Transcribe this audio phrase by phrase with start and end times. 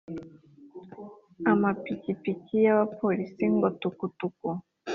[1.51, 4.47] amapikipiki y’abapolisi ngo tukutuku